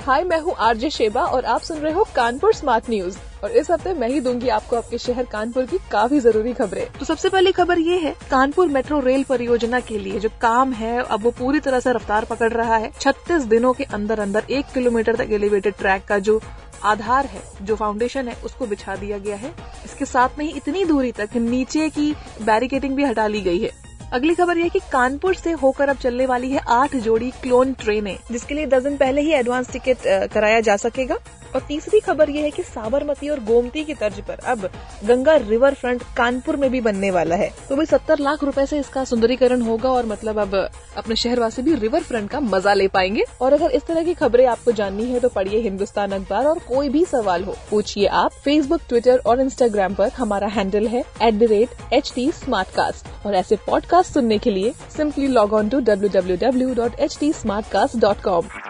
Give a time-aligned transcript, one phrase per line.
[0.00, 3.70] हाय, मैं हूँ RJ Sheba और आप सुन रहे हो कानपुर स्मार्ट न्यूज़। और इस
[3.70, 7.52] हफ़्ते मैं ही दूँगी आपको आपके शहर कानपुर की काफ़ी ज़रूरी खबरें। तो सबसे पहली
[7.52, 11.60] खबर ये है, कानपुर मेट्रो रेल परियोजना के लिए जो काम है, अब वो पूरी
[11.60, 15.74] तरह से रफ्तार पकड़ रहा है। 36 दिनों के अंदर अंदर एक किलोमीटर तक एलिवेटेड
[15.74, 16.40] ट्रैक का जो
[16.84, 19.54] आधार है, जो फाउंडेशन है, उसको बिछा दिया गया है।
[19.84, 22.12] इसके साथ में ही इतनी दूरी तक नीचे की
[22.42, 23.79] बैरिकेडिंग भी हटा ली गई है।
[24.12, 28.16] अगली खबर यह कि कानपुर से होकर अब चलने वाली है आठ जोड़ी क्लोन ट्रेनें,
[28.30, 31.18] जिसके लिए दस दिन पहले ही एडवांस टिकट कराया जा सकेगा।
[31.54, 34.68] और तीसरी खबर यह है कि साबरमती और गोमती की तर्ज पर अब
[35.04, 38.78] गंगा रिवर फ्रंट कानपुर में भी बनने वाला है। तो भाई सत्तर लाख रुपए से
[38.78, 40.54] इसका सुंदरीकरण होगा और मतलब अब
[40.96, 44.46] अपने शहरवासी भी रिवर फ्रंट का मज़ा ले पाएँगे। और अगर इस तरह की खबरें
[44.46, 48.80] आपको जाननी है तो पढ़िए हिंदुस्तान अखबार और कोई भी सवाल हो, पूछिए आप फेसबुक
[48.88, 52.08] ट्विटर और इंस्टाग्राम पर हमारा हैंडल है एट
[53.26, 57.16] और ऐसे पॉडकास्ट सुनने के लिए simply log on to W W W dot H
[57.20, 57.32] T
[57.72, 58.69] Smartcast dot com